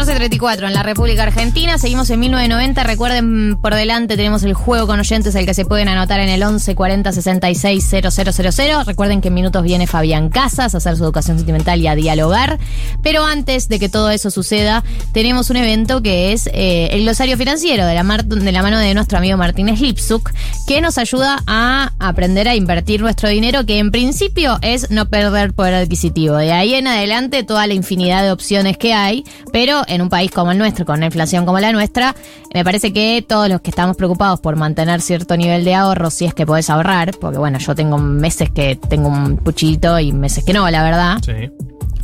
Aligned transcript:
14.34 0.00 0.66
en 0.66 0.72
la 0.72 0.82
República 0.82 1.24
Argentina. 1.24 1.76
Seguimos 1.76 2.08
en 2.08 2.20
1990. 2.20 2.84
Recuerden, 2.84 3.58
por 3.60 3.74
delante 3.74 4.16
tenemos 4.16 4.42
el 4.44 4.54
juego 4.54 4.86
con 4.86 4.98
oyentes, 4.98 5.34
el 5.34 5.44
que 5.44 5.52
se 5.52 5.66
pueden 5.66 5.88
anotar 5.88 6.20
en 6.20 6.30
el 6.30 6.42
11 6.42 6.74
40 6.74 7.12
66 7.12 7.86
000. 7.90 8.84
Recuerden 8.86 9.20
que 9.20 9.28
en 9.28 9.34
minutos 9.34 9.62
viene 9.62 9.86
Fabián 9.86 10.30
Casas 10.30 10.74
a 10.74 10.78
hacer 10.78 10.96
su 10.96 11.04
educación 11.04 11.36
sentimental 11.36 11.82
y 11.82 11.86
a 11.86 11.94
dialogar. 11.94 12.58
Pero 13.02 13.26
antes 13.26 13.68
de 13.68 13.78
que 13.78 13.90
todo 13.90 14.08
eso 14.08 14.30
suceda, 14.30 14.84
tenemos 15.12 15.50
un 15.50 15.56
evento 15.56 16.02
que 16.02 16.32
es 16.32 16.46
eh, 16.54 16.88
el 16.92 17.02
glosario 17.02 17.36
financiero 17.36 17.84
de 17.84 17.94
la, 17.94 18.02
de 18.02 18.52
la 18.52 18.62
mano 18.62 18.78
de 18.78 18.94
nuestro 18.94 19.18
amigo 19.18 19.36
Martínez 19.36 19.80
Lipsuk, 19.80 20.32
que 20.66 20.80
nos 20.80 20.96
ayuda 20.96 21.42
a 21.46 21.92
aprender 21.98 22.48
a 22.48 22.54
invertir 22.54 23.02
nuestro 23.02 23.28
dinero, 23.28 23.66
que 23.66 23.78
en 23.78 23.90
principio 23.90 24.58
es 24.62 24.90
no 24.90 25.10
perder 25.10 25.52
poder 25.52 25.74
adquisitivo. 25.74 26.36
De 26.36 26.52
ahí 26.52 26.74
en 26.74 26.86
adelante, 26.86 27.42
toda 27.42 27.66
la 27.66 27.74
infinidad 27.74 28.22
de 28.22 28.32
opciones 28.32 28.78
que 28.78 28.94
hay, 28.94 29.24
pero 29.52 29.82
en 29.90 30.02
un 30.02 30.08
país 30.08 30.30
como 30.30 30.52
el 30.52 30.58
nuestro, 30.58 30.84
con 30.84 30.96
una 30.96 31.06
inflación 31.06 31.44
como 31.44 31.58
la 31.58 31.72
nuestra, 31.72 32.14
me 32.54 32.64
parece 32.64 32.92
que 32.92 33.24
todos 33.26 33.48
los 33.48 33.60
que 33.60 33.70
estamos 33.70 33.96
preocupados 33.96 34.40
por 34.40 34.56
mantener 34.56 35.00
cierto 35.00 35.36
nivel 35.36 35.64
de 35.64 35.74
ahorro, 35.74 36.10
si 36.10 36.24
es 36.24 36.34
que 36.34 36.46
podés 36.46 36.70
ahorrar, 36.70 37.12
porque 37.20 37.38
bueno, 37.38 37.58
yo 37.58 37.74
tengo 37.74 37.98
meses 37.98 38.50
que 38.50 38.76
tengo 38.76 39.08
un 39.08 39.36
puchito 39.36 39.98
y 39.98 40.12
meses 40.12 40.44
que 40.44 40.52
no, 40.52 40.68
la 40.70 40.82
verdad. 40.82 41.18
Sí. 41.24 41.50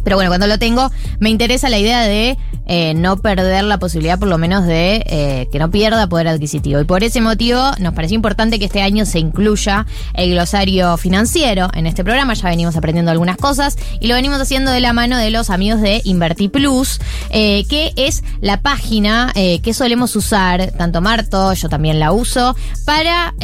Pero 0.07 0.19
bueno, 0.19 0.31
cuando 0.31 0.47
lo 0.47 0.57
tengo, 0.61 0.93
me 1.19 1.31
interesa 1.31 1.69
la 1.69 1.81
idea 1.81 2.03
de 2.03 2.39
eh, 2.69 2.95
no 2.95 3.17
perder 3.17 3.65
la 3.65 3.81
posibilidad, 3.81 4.21
por 4.21 4.29
lo 4.29 4.39
menos, 4.39 4.65
de 4.65 5.03
eh, 5.05 5.49
que 5.51 5.59
no 5.59 5.73
pierda 5.73 6.09
poder 6.09 6.29
adquisitivo. 6.29 6.81
Y 6.81 6.85
por 6.85 7.03
ese 7.03 7.21
motivo, 7.21 7.73
nos 7.81 7.93
pareció 7.93 8.15
importante 8.15 8.61
que 8.61 8.67
este 8.67 8.83
año 8.83 9.05
se 9.05 9.19
incluya 9.19 9.85
el 10.15 10.31
glosario 10.31 10.97
financiero 10.97 11.71
en 11.75 11.89
este 11.89 12.05
programa. 12.05 12.35
Ya 12.35 12.49
venimos 12.51 12.77
aprendiendo 12.77 13.11
algunas 13.11 13.37
cosas 13.37 13.77
y 13.99 14.07
lo 14.07 14.15
venimos 14.15 14.41
haciendo 14.41 14.71
de 14.71 14.79
la 14.79 14.93
mano 14.93 15.17
de 15.17 15.33
los 15.33 15.51
amigos 15.51 15.81
de 15.81 16.03
Inverti 16.05 16.51
Plus, 16.51 17.01
eh, 17.31 17.65
que 17.69 17.93
es 17.97 18.23
la 18.41 18.61
página 18.61 19.33
que 19.35 19.75
solemos 19.75 20.15
usar, 20.15 20.71
tanto 20.79 21.01
Marto, 21.01 21.53
yo 21.53 21.69
también 21.69 21.99
la 21.99 22.13
uso, 22.13 22.55
para 22.85 23.35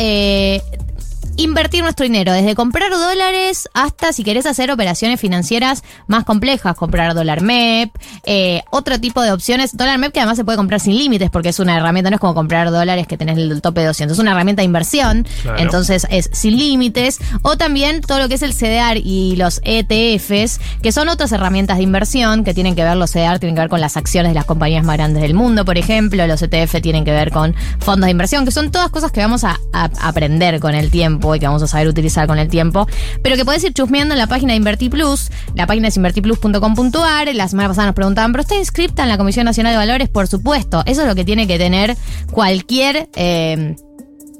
invertir 1.42 1.82
nuestro 1.82 2.04
dinero, 2.04 2.32
desde 2.32 2.54
comprar 2.54 2.90
dólares 2.90 3.68
hasta 3.74 4.12
si 4.12 4.24
querés 4.24 4.46
hacer 4.46 4.70
operaciones 4.70 5.20
financieras 5.20 5.82
más 6.06 6.24
complejas, 6.24 6.76
comprar 6.76 7.14
dólar 7.14 7.42
MEP, 7.42 7.90
eh, 8.24 8.62
otro 8.70 9.00
tipo 9.00 9.22
de 9.22 9.32
opciones. 9.32 9.76
Dólar 9.76 9.98
MEP 9.98 10.12
que 10.12 10.20
además 10.20 10.36
se 10.36 10.44
puede 10.44 10.56
comprar 10.56 10.80
sin 10.80 10.96
límites 10.96 11.30
porque 11.30 11.48
es 11.48 11.58
una 11.58 11.76
herramienta, 11.76 12.10
no 12.10 12.16
es 12.16 12.20
como 12.20 12.34
comprar 12.34 12.70
dólares 12.70 13.06
que 13.06 13.16
tenés 13.16 13.38
el 13.38 13.60
tope 13.60 13.80
de 13.80 13.88
200, 13.88 14.16
es 14.16 14.20
una 14.20 14.32
herramienta 14.32 14.62
de 14.62 14.66
inversión, 14.66 15.26
entonces 15.58 16.06
es 16.10 16.30
sin 16.32 16.56
límites. 16.56 17.18
O 17.42 17.56
también 17.56 18.00
todo 18.00 18.18
lo 18.18 18.28
que 18.28 18.34
es 18.34 18.42
el 18.42 18.54
CDR 18.54 18.98
y 19.02 19.36
los 19.36 19.60
ETFs, 19.64 20.60
que 20.82 20.92
son 20.92 21.08
otras 21.08 21.32
herramientas 21.32 21.78
de 21.78 21.82
inversión 21.82 22.44
que 22.44 22.54
tienen 22.54 22.74
que 22.74 22.84
ver, 22.84 22.96
los 22.96 23.10
CDR 23.10 23.38
tienen 23.38 23.54
que 23.54 23.62
ver 23.62 23.70
con 23.70 23.80
las 23.80 23.96
acciones 23.96 24.30
de 24.30 24.34
las 24.34 24.44
compañías 24.44 24.84
más 24.84 24.96
grandes 24.96 25.22
del 25.22 25.34
mundo, 25.34 25.64
por 25.64 25.78
ejemplo, 25.78 26.27
los 26.27 26.42
ETF 26.42 26.80
tienen 26.80 27.04
que 27.04 27.12
ver 27.12 27.30
con 27.30 27.54
fondos 27.80 28.06
de 28.06 28.12
inversión, 28.12 28.44
que 28.44 28.52
son 28.52 28.70
todas 28.70 28.90
cosas 28.90 29.10
que 29.12 29.20
vamos 29.20 29.44
a 29.44 29.58
aprender 29.72 30.60
con 30.60 30.74
el 30.74 30.90
tiempo 30.90 31.31
y 31.34 31.41
que 31.41 31.47
vamos 31.47 31.62
a 31.62 31.66
saber 31.66 31.88
utilizar 31.88 32.27
con 32.27 32.38
el 32.38 32.48
tiempo, 32.48 32.86
pero 33.22 33.36
que 33.36 33.44
podés 33.44 33.64
ir 33.64 33.72
chusmeando 33.72 34.14
en 34.14 34.19
la 34.19 34.27
página 34.27 34.52
de 34.52 34.58
InvertiPlus. 34.58 35.30
La 35.55 35.66
página 35.66 35.89
es 35.89 35.97
invertiplus.com.ar. 35.97 37.34
La 37.34 37.48
semana 37.48 37.69
pasada 37.69 37.86
nos 37.86 37.94
preguntaban, 37.94 38.33
¿pero 38.33 38.42
está 38.42 38.56
inscripta 38.56 39.02
en 39.02 39.08
la 39.08 39.19
Comisión 39.19 39.44
Nacional 39.44 39.72
de 39.72 39.78
Valores? 39.78 40.08
Por 40.08 40.27
supuesto. 40.27 40.83
Eso 40.86 41.02
es 41.02 41.08
lo 41.08 41.14
que 41.14 41.24
tiene 41.24 41.47
que 41.47 41.58
tener 41.58 41.97
cualquier... 42.30 43.08
Eh, 43.14 43.77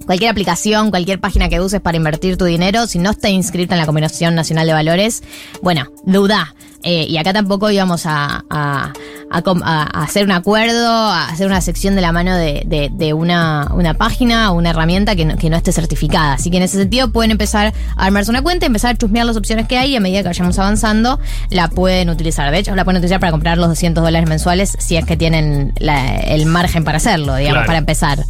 cualquier 0.03 0.31
aplicación, 0.31 0.91
cualquier 0.91 1.21
página 1.21 1.49
que 1.49 1.61
uses 1.61 1.81
para 1.81 1.97
invertir 1.97 2.37
tu 2.37 2.45
dinero, 2.45 2.87
si 2.87 2.99
no 2.99 3.11
está 3.11 3.29
inscrita 3.29 3.75
en 3.75 3.81
la 3.81 3.87
Comisión 3.87 4.35
Nacional 4.35 4.67
de 4.67 4.73
Valores, 4.73 5.23
bueno, 5.63 5.87
duda. 6.05 6.55
Eh, 6.83 7.07
y 7.09 7.17
acá 7.17 7.33
tampoco 7.33 7.71
íbamos 7.71 8.03
a, 8.07 8.93
hacer 9.33 10.25
un 10.25 10.33
acuerdo, 10.33 10.89
a 10.89 11.29
hacer 11.29 11.47
una 11.47 11.61
sección 11.61 11.95
de 11.95 12.01
la 12.01 12.13
mano 12.13 12.37
de, 12.37 13.15
una, 13.15 13.69
una, 13.75 13.95
página 13.95 14.51
o 14.51 14.55
una 14.55 14.71
herramienta 14.71 15.17
que 15.17 15.25
no, 15.25 15.37
que 15.37 15.51
no, 15.51 15.57
esté 15.57 15.73
certificada. 15.73 16.35
Así 16.35 16.51
que 16.51 16.59
en 16.59 16.63
ese 16.63 16.79
sentido 16.79 17.11
pueden 17.11 17.31
empezar 17.31 17.73
a 17.97 18.05
armarse 18.05 18.31
una 18.31 18.43
cuenta, 18.43 18.67
empezar 18.67 18.95
a 18.95 18.99
chusmear 18.99 19.27
las 19.27 19.37
opciones 19.37 19.67
que 19.69 19.77
hay 19.77 19.93
y 19.93 19.97
a 19.97 20.01
medida 20.01 20.23
que 20.23 20.29
vayamos 20.29 20.59
avanzando 20.59 21.19
la 21.51 21.69
pueden 21.69 22.11
utilizar. 22.11 22.51
De 22.51 22.59
hecho, 22.59 22.75
la 22.75 22.85
pueden 22.85 22.99
utilizar 22.99 23.21
para 23.21 23.33
comprar 23.33 23.59
los 23.59 23.69
200 23.69 24.03
dólares 24.03 24.29
mensuales 24.29 24.77
si 24.79 24.97
es 24.97 25.05
que 25.05 25.17
tienen 25.17 25.73
el 25.81 26.47
margen 26.47 26.85
para 26.85 26.99
hacerlo, 26.99 27.37
digamos, 27.37 27.67
para 27.67 27.79
empezar. 27.79 28.25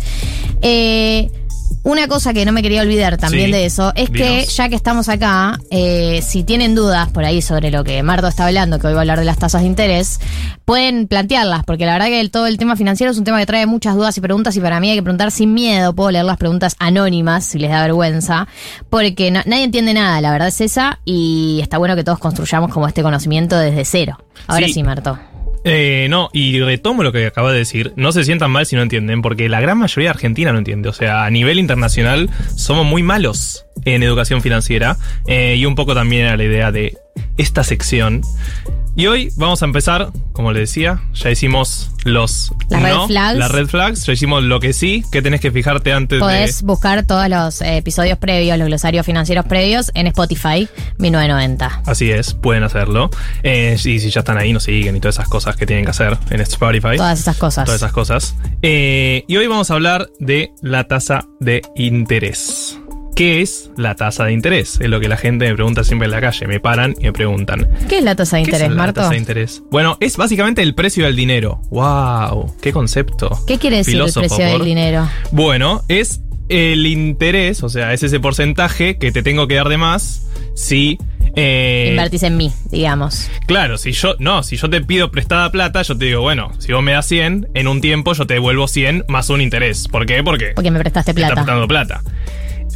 Eh, 0.62 1.30
una 1.82 2.08
cosa 2.08 2.32
que 2.32 2.44
no 2.44 2.52
me 2.52 2.62
quería 2.62 2.82
olvidar 2.82 3.16
también 3.16 3.50
de 3.50 3.64
eso 3.64 3.92
es 3.94 4.10
que 4.10 4.44
ya 4.46 4.68
que 4.68 4.74
estamos 4.74 5.08
acá, 5.08 5.58
eh, 5.70 6.20
si 6.22 6.44
tienen 6.44 6.74
dudas 6.74 7.10
por 7.10 7.24
ahí 7.24 7.42
sobre 7.42 7.70
lo 7.70 7.84
que 7.84 8.02
Marto 8.02 8.28
está 8.28 8.46
hablando, 8.46 8.78
que 8.78 8.86
hoy 8.86 8.92
va 8.94 9.00
a 9.00 9.02
hablar 9.02 9.18
de 9.18 9.24
las 9.24 9.38
tasas 9.38 9.62
de 9.62 9.66
interés, 9.66 10.20
pueden 10.64 11.08
plantearlas, 11.08 11.64
porque 11.64 11.86
la 11.86 11.94
verdad 11.94 12.06
que 12.06 12.28
todo 12.28 12.46
el 12.46 12.58
tema 12.58 12.76
financiero 12.76 13.10
es 13.10 13.18
un 13.18 13.24
tema 13.24 13.38
que 13.38 13.46
trae 13.46 13.66
muchas 13.66 13.94
dudas 13.94 14.16
y 14.16 14.20
preguntas 14.20 14.56
y 14.56 14.60
para 14.60 14.80
mí 14.80 14.90
hay 14.90 14.96
que 14.96 15.02
preguntar 15.02 15.30
sin 15.30 15.54
miedo, 15.54 15.94
puedo 15.94 16.10
leer 16.10 16.24
las 16.24 16.36
preguntas 16.36 16.76
anónimas 16.78 17.44
si 17.44 17.58
les 17.58 17.70
da 17.70 17.82
vergüenza, 17.82 18.46
porque 18.90 19.30
nadie 19.30 19.64
entiende 19.64 19.94
nada, 19.94 20.20
la 20.20 20.30
verdad 20.30 20.48
es 20.48 20.60
esa 20.60 21.00
y 21.04 21.60
está 21.62 21.78
bueno 21.78 21.96
que 21.96 22.04
todos 22.04 22.18
construyamos 22.18 22.72
como 22.72 22.86
este 22.86 23.02
conocimiento 23.02 23.58
desde 23.58 23.84
cero. 23.84 24.18
Ahora 24.46 24.68
sí 24.68 24.82
Marto. 24.82 25.18
Eh, 25.64 26.06
no, 26.10 26.28
y 26.32 26.60
retomo 26.60 27.02
lo 27.02 27.12
que 27.12 27.26
acaba 27.26 27.52
de 27.52 27.58
decir. 27.58 27.92
No 27.96 28.12
se 28.12 28.24
sientan 28.24 28.50
mal 28.50 28.66
si 28.66 28.76
no 28.76 28.82
entienden, 28.82 29.22
porque 29.22 29.48
la 29.48 29.60
gran 29.60 29.78
mayoría 29.78 30.08
de 30.08 30.14
Argentina 30.14 30.52
no 30.52 30.58
entiende. 30.58 30.88
O 30.88 30.92
sea, 30.92 31.24
a 31.24 31.30
nivel 31.30 31.58
internacional 31.58 32.30
somos 32.56 32.84
muy 32.84 33.02
malos 33.02 33.66
en 33.84 34.02
educación 34.02 34.42
financiera. 34.42 34.96
Eh, 35.26 35.56
y 35.56 35.66
un 35.66 35.74
poco 35.74 35.94
también 35.94 36.26
a 36.26 36.36
la 36.36 36.44
idea 36.44 36.72
de 36.72 36.96
esta 37.36 37.64
sección. 37.64 38.22
Y 38.94 39.06
hoy 39.06 39.32
vamos 39.36 39.62
a 39.62 39.64
empezar, 39.64 40.10
como 40.32 40.52
le 40.52 40.60
decía, 40.60 41.00
ya 41.14 41.30
hicimos 41.30 41.90
los 42.04 42.52
las 42.68 42.82
red 42.82 43.06
flags. 43.06 43.38
Las 43.38 43.50
red 43.50 43.66
flags, 43.66 44.04
ya 44.04 44.12
hicimos 44.12 44.42
lo 44.42 44.60
que 44.60 44.74
sí, 44.74 45.02
que 45.10 45.22
tenés 45.22 45.40
que 45.40 45.50
fijarte 45.50 45.92
antes 45.94 46.20
Podés 46.20 46.62
buscar 46.62 47.06
todos 47.06 47.26
los 47.28 47.62
eh, 47.62 47.78
episodios 47.78 48.18
previos, 48.18 48.58
los 48.58 48.68
glosarios 48.68 49.06
financieros 49.06 49.46
previos 49.46 49.90
en 49.94 50.08
Spotify 50.08 50.68
1990. 50.98 51.82
Así 51.86 52.10
es, 52.10 52.34
pueden 52.34 52.64
hacerlo. 52.64 53.08
Eh, 53.42 53.76
y 53.82 53.98
si 53.98 54.10
ya 54.10 54.20
están 54.20 54.36
ahí, 54.36 54.52
nos 54.52 54.64
siguen 54.64 54.94
y 54.94 55.00
todas 55.00 55.16
esas 55.16 55.28
cosas 55.28 55.56
que 55.56 55.64
tienen 55.64 55.86
que 55.86 55.90
hacer 55.90 56.18
en 56.28 56.42
Spotify. 56.42 56.96
Todas 56.96 57.18
esas 57.18 57.36
cosas. 57.38 57.64
Todas 57.64 57.80
esas 57.80 57.92
cosas. 57.92 58.34
Eh, 58.60 59.24
y 59.26 59.36
hoy 59.38 59.46
vamos 59.46 59.70
a 59.70 59.74
hablar 59.74 60.10
de 60.20 60.52
la 60.60 60.84
tasa 60.84 61.24
de 61.40 61.62
interés. 61.76 62.78
¿Qué 63.14 63.42
es 63.42 63.70
la 63.76 63.94
tasa 63.94 64.24
de 64.24 64.32
interés? 64.32 64.78
Es 64.80 64.88
lo 64.88 64.98
que 64.98 65.08
la 65.08 65.16
gente 65.16 65.46
me 65.46 65.54
pregunta 65.54 65.84
siempre 65.84 66.06
en 66.06 66.12
la 66.12 66.20
calle. 66.20 66.46
Me 66.46 66.60
paran 66.60 66.94
y 66.98 67.04
me 67.04 67.12
preguntan. 67.12 67.68
¿Qué 67.88 67.98
es 67.98 68.04
la 68.04 68.16
tasa 68.16 68.36
de 68.36 68.42
interés, 68.42 68.70
Marto? 68.70 69.00
La 69.00 69.04
tasa 69.04 69.10
de 69.10 69.18
interés. 69.18 69.62
Bueno, 69.70 69.98
es 70.00 70.16
básicamente 70.16 70.62
el 70.62 70.74
precio 70.74 71.04
del 71.04 71.16
dinero. 71.16 71.60
¡Wow! 71.70 72.54
¡Qué 72.60 72.72
concepto! 72.72 73.38
¿Qué 73.46 73.58
quiere 73.58 73.78
decir 73.78 74.00
el 74.00 74.12
precio 74.12 74.44
del 74.44 74.64
dinero? 74.64 75.08
Bueno, 75.30 75.82
es 75.88 76.22
el 76.48 76.86
interés, 76.86 77.62
o 77.62 77.68
sea, 77.68 77.92
es 77.92 78.02
ese 78.02 78.20
porcentaje 78.20 78.98
que 78.98 79.12
te 79.12 79.22
tengo 79.22 79.46
que 79.46 79.54
dar 79.54 79.68
de 79.68 79.78
más 79.78 80.26
si 80.54 80.98
eh, 81.34 81.88
Invertís 81.90 82.22
en 82.24 82.36
mí, 82.36 82.52
digamos. 82.70 83.30
Claro, 83.46 83.78
si 83.78 83.92
yo, 83.92 84.14
no, 84.18 84.42
si 84.42 84.56
yo 84.56 84.68
te 84.68 84.82
pido 84.82 85.10
prestada 85.10 85.50
plata, 85.50 85.82
yo 85.82 85.96
te 85.96 86.06
digo, 86.06 86.20
bueno, 86.20 86.52
si 86.58 86.72
vos 86.72 86.82
me 86.82 86.92
das 86.92 87.06
100, 87.06 87.48
en 87.54 87.68
un 87.68 87.80
tiempo 87.80 88.12
yo 88.12 88.26
te 88.26 88.34
devuelvo 88.34 88.68
100 88.68 89.06
más 89.08 89.30
un 89.30 89.40
interés. 89.40 89.88
¿Por 89.88 90.04
qué? 90.04 90.22
Porque, 90.22 90.52
Porque 90.54 90.70
me 90.70 90.78
prestaste 90.78 91.14
plata. 91.14 91.32
Estás 91.32 91.44
prestando 91.44 91.68
plata. 91.68 92.02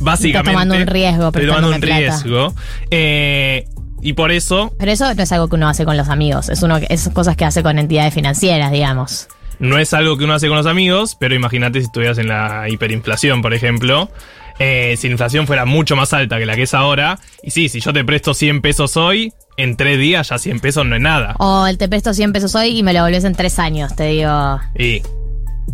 Básicamente. 0.00 0.52
tomando 0.52 0.76
un 0.76 0.86
riesgo, 0.86 1.26
Estoy 1.28 1.46
tomando 1.46 1.70
un 1.70 1.82
riesgo. 1.82 2.54
Eh, 2.90 3.64
y 4.02 4.12
por 4.12 4.30
eso. 4.30 4.72
Pero 4.78 4.92
eso 4.92 5.12
no 5.14 5.22
es 5.22 5.32
algo 5.32 5.48
que 5.48 5.56
uno 5.56 5.68
hace 5.68 5.84
con 5.84 5.96
los 5.96 6.08
amigos. 6.08 6.48
Es, 6.48 6.62
uno, 6.62 6.78
es 6.88 7.08
cosas 7.12 7.36
que 7.36 7.44
hace 7.44 7.62
con 7.62 7.78
entidades 7.78 8.14
financieras, 8.14 8.70
digamos. 8.70 9.28
No 9.58 9.78
es 9.78 9.94
algo 9.94 10.18
que 10.18 10.24
uno 10.24 10.34
hace 10.34 10.48
con 10.48 10.56
los 10.56 10.66
amigos, 10.66 11.16
pero 11.18 11.34
imagínate 11.34 11.80
si 11.80 11.86
estuvieras 11.86 12.18
en 12.18 12.28
la 12.28 12.68
hiperinflación, 12.68 13.40
por 13.42 13.54
ejemplo. 13.54 14.10
Eh, 14.58 14.94
si 14.98 15.08
la 15.08 15.12
inflación 15.12 15.46
fuera 15.46 15.64
mucho 15.64 15.96
más 15.96 16.12
alta 16.12 16.38
que 16.38 16.46
la 16.46 16.54
que 16.56 16.62
es 16.62 16.74
ahora. 16.74 17.18
Y 17.42 17.50
sí, 17.50 17.68
si 17.68 17.80
yo 17.80 17.92
te 17.92 18.04
presto 18.04 18.34
100 18.34 18.60
pesos 18.60 18.96
hoy, 18.96 19.32
en 19.56 19.76
tres 19.76 19.98
días 19.98 20.28
ya 20.28 20.38
100 20.38 20.60
pesos 20.60 20.86
no 20.86 20.94
es 20.96 21.02
nada. 21.02 21.34
O 21.38 21.66
el 21.66 21.78
te 21.78 21.88
presto 21.88 22.12
100 22.12 22.32
pesos 22.32 22.54
hoy 22.54 22.78
y 22.78 22.82
me 22.82 22.92
lo 22.92 23.02
volvés 23.02 23.24
en 23.24 23.34
tres 23.34 23.58
años, 23.58 23.96
te 23.96 24.04
digo. 24.04 24.60
Y 24.78 25.02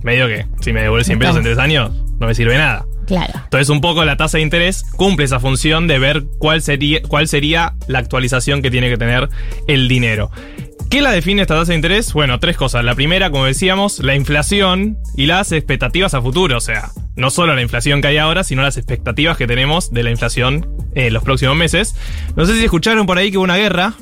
medio 0.03 0.27
que, 0.27 0.47
si 0.61 0.73
me 0.73 0.83
devuelves 0.83 1.07
100 1.07 1.19
pesos 1.19 1.37
en 1.37 1.43
tres 1.43 1.59
años, 1.59 1.93
no 2.19 2.27
me 2.27 2.35
sirve 2.35 2.57
nada. 2.57 2.85
Claro. 3.13 3.35
Entonces, 3.45 3.69
un 3.69 3.83
poco 3.83 4.07
la 4.07 4.17
tasa 4.17 4.39
de 4.39 4.43
interés 4.43 4.85
cumple 4.97 5.27
esa 5.27 5.39
función 5.39 5.87
de 5.87 5.99
ver 5.99 6.25
cuál 6.39 6.63
sería, 6.63 7.03
cuál 7.03 7.29
sería 7.29 7.75
la 7.87 7.99
actualización 7.99 8.63
que 8.63 8.71
tiene 8.71 8.89
que 8.89 8.97
tener 8.97 9.29
el 9.69 9.87
dinero. 9.87 10.31
¿Qué 10.89 11.03
la 11.03 11.11
define 11.11 11.43
esta 11.43 11.55
tasa 11.55 11.73
de 11.73 11.77
interés? 11.77 12.15
Bueno, 12.15 12.41
tres 12.41 12.57
cosas. 12.57 12.83
La 12.87 12.95
primera, 12.95 13.31
como 13.31 13.45
decíamos, 13.45 13.99
la 13.99 14.15
inflación 14.15 14.97
y 15.15 15.27
las 15.27 15.53
expectativas 15.53 16.15
a 16.15 16.23
futuro. 16.23 16.57
O 16.57 16.61
sea, 16.63 16.89
no 17.15 17.29
solo 17.29 17.55
la 17.55 17.61
inflación 17.61 18.01
que 18.01 18.09
hay 18.09 18.17
ahora, 18.17 18.45
sino 18.45 18.63
las 18.63 18.79
expectativas 18.79 19.37
que 19.37 19.47
tenemos 19.47 19.93
de 19.93 20.05
la 20.05 20.11
inflación 20.11 20.67
en 20.95 21.13
los 21.13 21.23
próximos 21.23 21.55
meses. 21.55 21.95
No 22.35 22.47
sé 22.47 22.57
si 22.57 22.65
escucharon 22.65 23.05
por 23.05 23.19
ahí 23.19 23.31
que 23.31 23.37
hubo 23.37 23.45
una 23.45 23.59
guerra. 23.59 23.93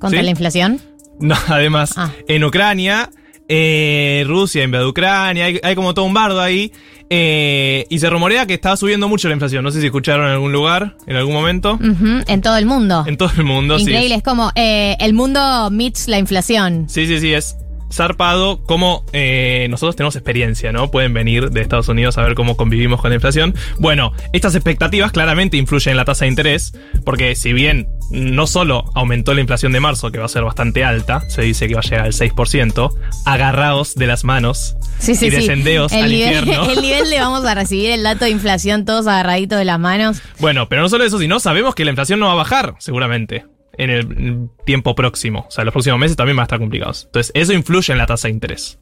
¿Contra 0.00 0.22
la 0.22 0.30
inflación? 0.30 0.80
No, 1.20 1.36
además, 1.48 1.92
ah. 1.98 2.12
en 2.28 2.42
Ucrania 2.44 3.10
eh, 3.48 4.24
Rusia 4.26 4.64
invade 4.64 4.86
Ucrania, 4.86 5.46
hay, 5.62 5.74
como 5.74 5.94
todo 5.94 6.04
un 6.04 6.14
bardo 6.14 6.40
ahí. 6.40 6.72
Eh, 7.10 7.86
y 7.90 7.98
se 7.98 8.08
rumorea 8.08 8.46
que 8.46 8.54
estaba 8.54 8.76
subiendo 8.76 9.08
mucho 9.08 9.28
la 9.28 9.34
inflación. 9.34 9.62
No 9.62 9.70
sé 9.70 9.80
si 9.80 9.86
escucharon 9.86 10.26
en 10.26 10.32
algún 10.32 10.52
lugar, 10.52 10.96
en 11.06 11.16
algún 11.16 11.34
momento. 11.34 11.78
En 11.80 12.40
todo 12.40 12.56
el 12.56 12.66
mundo. 12.66 13.04
En 13.06 13.16
todo 13.16 13.30
el 13.36 13.44
mundo, 13.44 13.78
Increíble, 13.78 14.16
es 14.16 14.22
como 14.22 14.50
eh, 14.54 14.96
el 15.00 15.12
mundo 15.12 15.68
meets 15.70 16.08
la 16.08 16.18
inflación. 16.18 16.86
Sí, 16.88 17.06
sí, 17.06 17.20
sí, 17.20 17.32
es 17.32 17.56
zarpado 17.94 18.62
cómo 18.64 19.04
eh, 19.12 19.66
nosotros 19.70 19.96
tenemos 19.96 20.16
experiencia, 20.16 20.72
¿no? 20.72 20.90
Pueden 20.90 21.14
venir 21.14 21.50
de 21.50 21.60
Estados 21.60 21.88
Unidos 21.88 22.18
a 22.18 22.22
ver 22.22 22.34
cómo 22.34 22.56
convivimos 22.56 23.00
con 23.00 23.10
la 23.10 23.16
inflación. 23.16 23.54
Bueno, 23.78 24.12
estas 24.32 24.54
expectativas 24.54 25.12
claramente 25.12 25.56
influyen 25.56 25.92
en 25.92 25.96
la 25.98 26.04
tasa 26.04 26.24
de 26.24 26.30
interés, 26.30 26.72
porque 27.04 27.36
si 27.36 27.52
bien 27.52 27.88
no 28.10 28.46
solo 28.46 28.84
aumentó 28.94 29.34
la 29.34 29.40
inflación 29.40 29.72
de 29.72 29.80
marzo, 29.80 30.10
que 30.12 30.18
va 30.18 30.26
a 30.26 30.28
ser 30.28 30.44
bastante 30.44 30.84
alta, 30.84 31.28
se 31.28 31.42
dice 31.42 31.68
que 31.68 31.74
va 31.74 31.80
a 31.80 31.84
llegar 31.84 32.00
al 32.06 32.12
6%, 32.12 32.90
agarrados 33.24 33.94
de 33.94 34.06
las 34.06 34.24
manos 34.24 34.76
Sí, 34.98 35.14
sí, 35.14 35.26
y 35.26 35.30
sí. 35.30 35.36
descendeos 35.36 35.92
el 35.92 36.04
al 36.04 36.10
nivel, 36.10 36.38
infierno. 36.38 36.70
El 36.70 36.82
nivel 36.82 37.10
de 37.10 37.20
vamos 37.20 37.44
a 37.44 37.54
recibir 37.54 37.90
el 37.90 38.02
dato 38.02 38.24
de 38.24 38.30
inflación 38.30 38.84
todos 38.84 39.06
agarraditos 39.06 39.58
de 39.58 39.64
las 39.64 39.78
manos. 39.78 40.22
Bueno, 40.38 40.68
pero 40.68 40.82
no 40.82 40.88
solo 40.88 41.04
eso, 41.04 41.18
sino 41.18 41.40
sabemos 41.40 41.74
que 41.74 41.84
la 41.84 41.90
inflación 41.90 42.20
no 42.20 42.26
va 42.26 42.32
a 42.32 42.36
bajar, 42.36 42.74
seguramente, 42.78 43.44
en 43.76 43.90
el 43.90 44.48
tiempo 44.64 44.94
próximo. 44.94 45.46
O 45.48 45.50
sea, 45.50 45.64
los 45.64 45.72
próximos 45.72 45.98
meses 45.98 46.16
también 46.16 46.36
van 46.36 46.42
a 46.42 46.46
estar 46.46 46.58
complicados. 46.58 47.04
Entonces, 47.06 47.32
eso 47.34 47.52
influye 47.52 47.92
en 47.92 47.98
la 47.98 48.06
tasa 48.06 48.28
de 48.28 48.34
interés. 48.34 48.78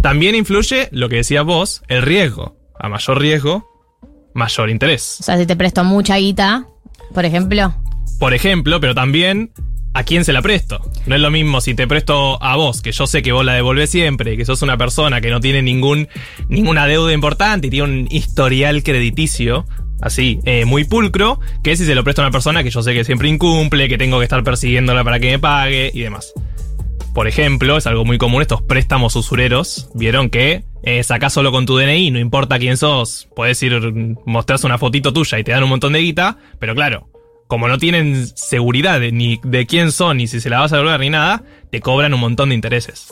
También 0.00 0.34
influye, 0.34 0.88
lo 0.92 1.08
que 1.08 1.16
decías 1.16 1.44
vos, 1.44 1.82
el 1.88 2.02
riesgo. 2.02 2.56
A 2.78 2.88
mayor 2.88 3.20
riesgo, 3.20 3.68
mayor 4.34 4.70
interés. 4.70 5.18
O 5.20 5.22
sea, 5.22 5.38
si 5.38 5.46
te 5.46 5.56
presto 5.56 5.84
mucha 5.84 6.16
guita, 6.16 6.66
por 7.12 7.24
ejemplo. 7.24 7.74
Por 8.18 8.34
ejemplo, 8.34 8.80
pero 8.80 8.94
también 8.94 9.52
a 9.94 10.02
quién 10.02 10.24
se 10.24 10.32
la 10.32 10.42
presto. 10.42 10.80
No 11.06 11.14
es 11.14 11.20
lo 11.20 11.30
mismo 11.30 11.60
si 11.60 11.74
te 11.74 11.86
presto 11.86 12.42
a 12.42 12.56
vos, 12.56 12.82
que 12.82 12.92
yo 12.92 13.06
sé 13.06 13.22
que 13.22 13.32
vos 13.32 13.44
la 13.44 13.54
devolvés 13.54 13.90
siempre, 13.90 14.36
que 14.36 14.44
sos 14.44 14.62
una 14.62 14.76
persona 14.76 15.20
que 15.20 15.30
no 15.30 15.40
tiene 15.40 15.62
ningún, 15.62 16.08
ninguna 16.48 16.86
deuda 16.86 17.12
importante 17.12 17.68
y 17.68 17.70
tiene 17.70 17.84
un 17.84 18.08
historial 18.10 18.82
crediticio, 18.82 19.66
así, 20.00 20.40
eh, 20.44 20.64
muy 20.64 20.84
pulcro, 20.84 21.38
que 21.62 21.76
si 21.76 21.86
se 21.86 21.94
lo 21.94 22.02
presto 22.02 22.22
a 22.22 22.24
una 22.26 22.32
persona 22.32 22.64
que 22.64 22.70
yo 22.70 22.82
sé 22.82 22.92
que 22.92 23.04
siempre 23.04 23.28
incumple, 23.28 23.88
que 23.88 23.96
tengo 23.96 24.18
que 24.18 24.24
estar 24.24 24.42
persiguiéndola 24.42 25.04
para 25.04 25.20
que 25.20 25.30
me 25.30 25.38
pague 25.38 25.90
y 25.94 26.00
demás. 26.00 26.32
Por 27.14 27.28
ejemplo, 27.28 27.76
es 27.76 27.86
algo 27.86 28.04
muy 28.04 28.18
común 28.18 28.42
estos 28.42 28.60
préstamos 28.60 29.14
usureros. 29.14 29.88
Vieron 29.94 30.30
que 30.30 30.64
eh, 30.82 31.04
sacás 31.04 31.32
solo 31.32 31.52
con 31.52 31.64
tu 31.64 31.76
DNI, 31.76 32.10
no 32.10 32.18
importa 32.18 32.58
quién 32.58 32.76
sos, 32.76 33.28
podés 33.36 33.62
ir, 33.62 33.80
mostrás 34.26 34.64
una 34.64 34.78
fotito 34.78 35.12
tuya 35.12 35.38
y 35.38 35.44
te 35.44 35.52
dan 35.52 35.62
un 35.62 35.70
montón 35.70 35.92
de 35.92 36.00
guita, 36.00 36.38
pero 36.58 36.74
claro, 36.74 37.08
como 37.46 37.68
no 37.68 37.78
tienen 37.78 38.26
seguridad 38.26 39.00
de, 39.00 39.12
ni 39.12 39.40
de 39.42 39.66
quién 39.66 39.92
son, 39.92 40.16
ni 40.16 40.26
si 40.26 40.40
se 40.40 40.50
la 40.50 40.60
vas 40.60 40.72
a 40.72 40.76
devolver, 40.76 41.00
ni 41.00 41.10
nada, 41.10 41.42
te 41.74 41.80
cobran 41.80 42.14
un 42.14 42.20
montón 42.20 42.50
de 42.50 42.54
intereses. 42.54 43.08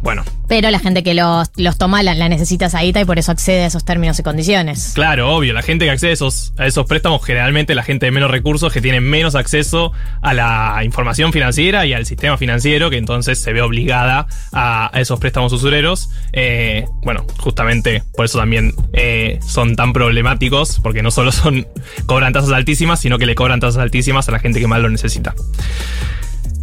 Bueno, 0.00 0.22
Pero 0.46 0.70
la 0.70 0.78
gente 0.78 1.02
que 1.02 1.12
los, 1.12 1.50
los 1.56 1.76
toma 1.76 2.04
la, 2.04 2.14
la 2.14 2.28
necesita 2.28 2.66
esa 2.66 2.82
guita 2.82 3.00
y 3.00 3.04
por 3.04 3.18
eso 3.18 3.32
accede 3.32 3.64
a 3.64 3.66
esos 3.66 3.84
términos 3.84 4.16
y 4.20 4.22
condiciones. 4.22 4.92
claro, 4.94 5.34
obvio, 5.34 5.52
la 5.52 5.62
gente 5.62 5.86
que 5.86 5.90
accede 5.90 6.10
a 6.10 6.14
esos, 6.14 6.52
a 6.56 6.66
esos 6.68 6.86
préstamos, 6.86 7.24
generalmente 7.24 7.74
la 7.74 7.82
gente 7.82 8.06
de 8.06 8.12
menos 8.12 8.30
recursos, 8.30 8.72
que 8.72 8.80
tiene 8.80 9.00
menos 9.00 9.34
acceso 9.34 9.90
a 10.22 10.34
la 10.34 10.82
información 10.84 11.32
financiera 11.32 11.84
y 11.84 11.94
al 11.94 12.06
sistema 12.06 12.38
financiero, 12.38 12.90
que 12.90 12.96
entonces 12.96 13.40
se 13.40 13.52
ve 13.52 13.60
obligada 13.60 14.28
a, 14.52 14.96
a 14.96 15.00
esos 15.00 15.18
préstamos 15.18 15.52
usureros. 15.52 16.10
Eh, 16.32 16.84
bueno, 17.02 17.26
justamente 17.38 18.04
por 18.14 18.26
eso 18.26 18.38
también 18.38 18.72
eh, 18.92 19.40
son 19.44 19.74
tan 19.74 19.92
problemáticos, 19.92 20.78
porque 20.80 21.02
no 21.02 21.10
solo 21.10 21.32
son 21.32 21.66
cobran 22.06 22.32
tasas 22.32 22.52
altísimas, 22.52 23.00
sino 23.00 23.18
que 23.18 23.26
le 23.26 23.34
cobran 23.34 23.58
tasas 23.58 23.82
altísimas 23.82 24.28
a 24.28 24.32
la 24.32 24.38
gente 24.38 24.60
que 24.60 24.68
más 24.68 24.80
lo 24.80 24.90
necesita. 24.90 25.34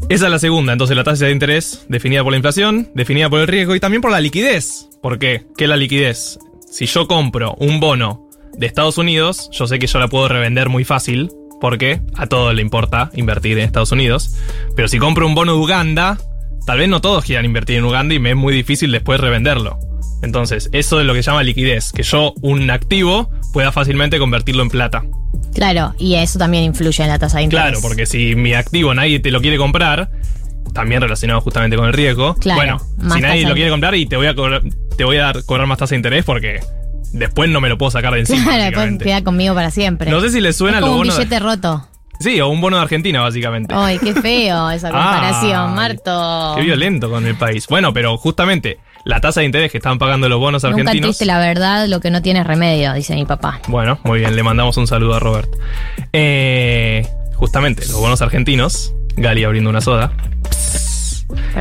Esa 0.09 0.25
es 0.25 0.31
la 0.31 0.39
segunda, 0.39 0.73
entonces 0.73 0.95
la 0.97 1.03
tasa 1.03 1.25
de 1.25 1.31
interés 1.31 1.85
definida 1.87 2.23
por 2.23 2.31
la 2.31 2.37
inflación, 2.37 2.89
definida 2.93 3.29
por 3.29 3.39
el 3.39 3.47
riesgo 3.47 3.75
y 3.75 3.79
también 3.79 4.01
por 4.01 4.11
la 4.11 4.19
liquidez. 4.19 4.89
¿Por 5.01 5.17
qué? 5.17 5.45
¿Qué 5.57 5.63
es 5.63 5.69
la 5.69 5.77
liquidez? 5.77 6.39
Si 6.69 6.85
yo 6.85 7.07
compro 7.07 7.55
un 7.59 7.79
bono 7.79 8.29
de 8.57 8.67
Estados 8.67 8.97
Unidos, 8.97 9.49
yo 9.51 9.65
sé 9.65 9.79
que 9.79 9.87
yo 9.87 9.99
la 9.99 10.07
puedo 10.07 10.27
revender 10.27 10.69
muy 10.69 10.83
fácil, 10.83 11.31
porque 11.61 12.01
a 12.15 12.27
todos 12.27 12.53
le 12.53 12.61
importa 12.61 13.09
invertir 13.15 13.57
en 13.57 13.65
Estados 13.65 13.91
Unidos. 13.91 14.35
Pero 14.75 14.87
si 14.87 14.99
compro 14.99 15.25
un 15.25 15.35
bono 15.35 15.53
de 15.53 15.59
Uganda, 15.59 16.17
tal 16.65 16.79
vez 16.79 16.89
no 16.89 17.01
todos 17.01 17.23
quieran 17.23 17.45
invertir 17.45 17.77
en 17.77 17.85
Uganda 17.85 18.13
y 18.13 18.19
me 18.19 18.31
es 18.31 18.35
muy 18.35 18.53
difícil 18.53 18.91
después 18.91 19.19
revenderlo. 19.19 19.79
Entonces, 20.21 20.69
eso 20.73 20.99
es 20.99 21.05
lo 21.05 21.13
que 21.13 21.23
se 21.23 21.31
llama 21.31 21.43
liquidez, 21.43 21.91
que 21.91 22.03
yo 22.03 22.33
un 22.41 22.69
activo 22.69 23.29
pueda 23.53 23.71
fácilmente 23.71 24.19
convertirlo 24.19 24.63
en 24.63 24.69
plata. 24.69 25.03
Claro, 25.53 25.93
y 25.97 26.15
eso 26.15 26.39
también 26.39 26.63
influye 26.63 27.03
en 27.03 27.09
la 27.09 27.19
tasa 27.19 27.37
de 27.37 27.43
interés. 27.43 27.65
Claro, 27.65 27.79
porque 27.81 28.05
si 28.05 28.35
mi 28.35 28.53
activo 28.53 28.93
nadie 28.93 29.19
te 29.19 29.31
lo 29.31 29.41
quiere 29.41 29.57
comprar, 29.57 30.09
también 30.73 31.01
relacionado 31.01 31.41
justamente 31.41 31.77
con 31.77 31.85
el 31.85 31.93
riesgo. 31.93 32.35
Claro, 32.35 32.79
bueno, 32.97 33.13
si 33.15 33.21
nadie 33.21 33.45
lo 33.47 33.53
quiere 33.53 33.69
comprar 33.69 33.95
y 33.95 34.05
te 34.05 34.17
voy 34.17 34.27
a 34.27 34.35
cobrar, 34.35 34.61
te 34.97 35.03
voy 35.03 35.17
a 35.17 35.23
dar, 35.23 35.45
cobrar 35.45 35.67
más 35.67 35.77
tasa 35.77 35.91
de 35.91 35.97
interés 35.97 36.25
porque 36.25 36.59
después 37.11 37.49
no 37.49 37.61
me 37.61 37.69
lo 37.69 37.77
puedo 37.77 37.91
sacar 37.91 38.13
de 38.13 38.21
encima. 38.21 38.43
Claro, 38.43 38.81
después 38.81 39.03
queda 39.03 39.23
conmigo 39.23 39.53
para 39.53 39.71
siempre. 39.71 40.09
No 40.09 40.19
sé 40.21 40.29
si 40.29 40.41
les 40.41 40.55
suena 40.55 40.77
es 40.79 40.81
como 40.81 40.93
un 40.93 40.99
bonos. 40.99 41.17
billete 41.17 41.39
roto. 41.39 41.87
Sí, 42.19 42.39
o 42.39 42.47
un 42.47 42.61
bono 42.61 42.77
de 42.77 42.83
Argentina, 42.83 43.21
básicamente. 43.21 43.73
Ay, 43.75 43.99
qué 43.99 44.13
feo 44.13 44.69
esa 44.71 44.89
comparación, 44.89 45.73
Marto. 45.75 46.53
Qué 46.55 46.61
violento 46.63 47.09
con 47.09 47.25
el 47.25 47.35
país. 47.35 47.67
Bueno, 47.67 47.93
pero 47.93 48.17
justamente 48.17 48.79
la 49.05 49.19
tasa 49.19 49.41
de 49.41 49.45
interés 49.45 49.71
que 49.71 49.77
están 49.77 49.97
pagando 49.99 50.29
los 50.29 50.39
bonos 50.39 50.63
Nunca 50.63 50.75
argentinos. 50.75 51.09
triste 51.09 51.25
la 51.25 51.39
verdad, 51.39 51.87
lo 51.87 51.99
que 51.99 52.09
no 52.09 52.21
tiene 52.21 52.43
remedio, 52.43 52.93
dice 52.93 53.15
mi 53.15 53.25
papá. 53.25 53.59
Bueno, 53.67 53.99
muy 54.03 54.19
bien, 54.19 54.35
le 54.35 54.43
mandamos 54.43 54.77
un 54.77 54.87
saludo 54.87 55.15
a 55.15 55.19
Robert. 55.19 55.49
Eh, 56.13 57.07
justamente, 57.35 57.85
los 57.87 57.99
bonos 57.99 58.21
argentinos. 58.21 58.93
Gali 59.15 59.43
abriendo 59.43 59.69
una 59.69 59.81
soda. 59.81 60.11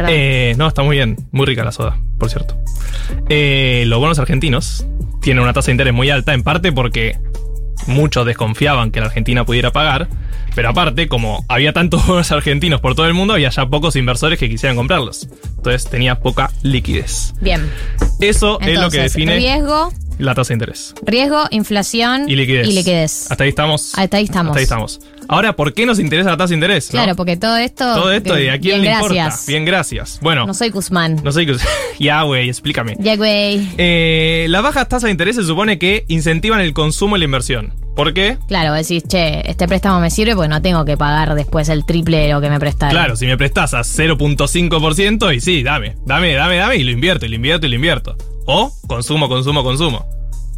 Eh, 0.09 0.55
no, 0.57 0.69
está 0.69 0.83
muy 0.83 0.97
bien. 0.97 1.17
Muy 1.33 1.47
rica 1.47 1.65
la 1.65 1.73
soda, 1.73 1.99
por 2.19 2.31
cierto. 2.31 2.57
Eh, 3.29 3.85
los 3.87 3.99
bonos 3.99 4.19
argentinos 4.19 4.87
tienen 5.21 5.43
una 5.43 5.53
tasa 5.53 5.67
de 5.67 5.73
interés 5.73 5.93
muy 5.93 6.11
alta, 6.11 6.35
en 6.35 6.43
parte 6.43 6.73
porque 6.73 7.19
muchos 7.87 8.25
desconfiaban 8.25 8.91
que 8.91 9.01
la 9.01 9.07
Argentina 9.07 9.45
pudiera 9.45 9.71
pagar. 9.71 10.09
Pero 10.55 10.69
aparte, 10.71 11.09
como 11.09 11.45
había 11.49 11.73
tantos 11.73 12.07
bonos 12.07 12.31
argentinos 12.33 12.81
por 12.81 12.95
todo 12.95 13.07
el 13.07 13.15
mundo, 13.15 13.35
había 13.35 13.51
ya 13.51 13.67
pocos 13.67 13.97
inversores 13.97 14.39
que 14.39 14.49
quisieran 14.49 14.77
comprarlos. 14.77 15.29
Entonces 15.57 15.89
tenía 15.91 16.21
poca 16.21 16.51
liquidez. 16.63 17.35
Bien. 17.41 17.71
Eso 18.21 18.61
es 18.61 18.79
lo 18.79 18.91
que 18.91 19.01
define 19.01 19.37
riesgo, 19.37 19.93
la 20.19 20.35
tasa 20.35 20.49
de 20.49 20.55
interés. 20.55 20.95
riesgo, 21.05 21.45
inflación 21.51 22.29
Y 22.29 22.37
liquidez. 22.37 22.69
Y 22.69 22.73
liquidez. 22.73 23.31
Hasta 23.31 23.45
ahí 23.45 23.51
estamos. 23.51 23.93
Hasta 23.97 24.17
ahí 24.19 24.25
estamos. 24.25 24.51
Hasta 24.51 24.59
ahí 24.59 24.65
estamos. 24.65 25.01
Ahora, 25.29 25.55
¿por 25.57 25.73
qué 25.73 25.87
nos 25.87 25.99
interesa 25.99 26.31
la 26.31 26.37
tasa 26.37 26.49
de 26.49 26.55
interés? 26.57 26.89
no? 26.93 26.99
Claro, 26.99 27.17
porque 27.17 27.37
todo 27.37 27.57
esto. 27.57 27.85
Todo 27.95 28.13
esto, 28.13 28.39
¿y 28.39 28.49
a 28.49 28.59
quién 28.59 28.81
bien, 28.81 28.83
le 28.83 28.89
gracias. 28.89 29.11
importa? 29.11 29.43
Bien, 29.47 29.65
gracias. 29.65 30.19
Bueno, 30.21 30.47
No 30.47 30.53
soy 30.53 30.69
Guzmán. 30.71 31.21
no 31.25 31.33
sé 31.33 31.47
qué. 31.47 31.57
ya, 31.99 32.23
güey, 32.23 32.49
explícame. 32.49 32.97
Ya, 32.99 33.17
güey. 33.17 33.67
Eh, 33.79 34.47
las 34.51 34.63
bajas 34.63 34.89
tasas 34.89 35.05
de 35.05 35.11
interés 35.13 35.37
se 35.37 35.45
supone 35.45 35.79
que 35.79 36.05
incentivan 36.09 36.61
el 36.61 36.75
consumo 36.75 37.17
y 37.17 37.21
la 37.21 37.25
inversión. 37.25 37.73
¿Por 37.95 38.15
qué? 38.15 38.39
Claro, 38.49 38.73
decís, 38.73 39.05
che, 39.07 39.49
este 39.49 39.69
préstamo 39.69 40.01
me 40.01 40.11
sirve 40.11 40.35
porque 40.35 40.49
no 40.49 40.63
tengo 40.63 40.85
que 40.85 40.97
pagar 40.97 41.35
después 41.35 41.69
el 41.69 41.85
triple 41.85 42.19
de 42.19 42.33
lo 42.33 42.41
que 42.41 42.49
me 42.49 42.59
prestaron. 42.59 42.95
Claro, 42.95 43.17
si 43.17 43.27
me 43.27 43.37
prestás 43.37 43.75
a 43.75 43.81
0.5% 43.81 45.35
y 45.35 45.41
sí, 45.41 45.63
dame, 45.63 45.97
dame, 46.07 46.35
dame, 46.35 46.57
dame 46.57 46.77
y 46.77 46.85
lo 46.85 46.91
invierto, 46.91 47.27
y 47.27 47.29
lo 47.29 47.37
invierto 47.37 47.67
y 47.67 47.71
lo 47.71 47.77
invierto. 47.77 48.17
O 48.47 48.73
consumo, 48.87 49.29
consumo, 49.29 49.63
consumo. 49.63 50.12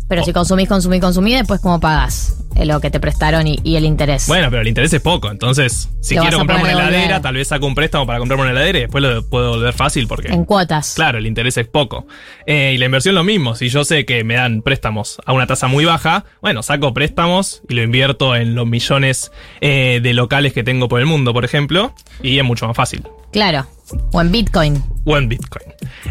Pero 0.09 0.23
si 0.25 0.33
consumís, 0.33 0.69
consumís, 0.69 1.01
consumís, 1.01 1.37
después 1.39 1.61
cómo 1.61 1.81
pagas 1.81 2.37
Eh, 2.57 2.67
lo 2.67 2.81
que 2.81 2.89
te 2.89 3.01
prestaron 3.01 3.49
y, 3.49 3.59
y 3.65 3.75
el 3.75 3.85
interés. 3.85 4.29
Bueno, 4.29 4.49
pero 4.49 4.63
el 4.63 4.69
interés 4.69 4.93
es 4.93 5.01
poco, 5.01 5.29
entonces 5.29 5.89
si 6.01 6.15
Lo 6.15 6.21
vas 6.21 6.29
quiero 6.29 6.37
a 6.37 6.41
comprarme 6.41 6.63
una 6.63 6.73
poder 6.73 6.85
heladera, 6.85 7.01
devolver. 7.03 7.23
tal 7.23 7.35
vez 7.35 7.49
saco 7.49 7.67
un 7.67 7.75
préstamo 7.75 8.07
para 8.07 8.21
comprarme 8.21 8.43
una 8.45 8.53
heladera 8.53 8.79
y 8.79 8.81
después 8.83 9.03
lo 9.03 9.29
puedo 9.29 9.51
volver 9.57 9.75
fácil 9.75 10.07
porque... 10.07 10.29
en 10.29 10.45
cuotas. 10.45 10.93
Claro, 10.95 11.19
el 11.19 11.27
interés 11.27 11.57
es 11.57 11.67
poco. 11.67 12.07
Eh, 12.47 12.73
y 12.75 12.79
la 12.79 12.85
inversión 12.85 13.17
lo 13.17 13.25
mismo. 13.25 13.57
Si 13.57 13.71
yo 13.71 13.83
sé 13.85 14.05
que 14.05 14.23
me 14.23 14.35
dan 14.35 14.63
préstamos 14.63 15.19
a 15.27 15.33
una 15.33 15.49
tasa 15.49 15.67
muy 15.67 15.85
baja, 15.85 16.27
bueno, 16.43 16.63
saco 16.63 16.95
préstamos 16.95 17.63
y 17.69 17.75
lo 17.75 17.83
invierto 17.83 18.37
en 18.37 18.55
los 18.55 18.69
millones 18.69 19.33
eh, 19.61 19.99
de 20.01 20.15
locales 20.15 20.53
que 20.53 20.63
tengo 20.63 20.89
por 20.89 21.01
el 21.01 21.07
mundo, 21.07 21.33
por 21.33 21.45
ejemplo, 21.45 21.93
y 22.23 22.39
es 22.39 22.45
mucho 22.45 22.69
más 22.69 22.77
fácil. 22.77 23.03
Claro. 23.33 23.67
O 24.13 24.21
en 24.21 24.31
Bitcoin. 24.31 24.81
O 25.05 25.17
en 25.19 25.29
Bitcoin. 25.29 25.67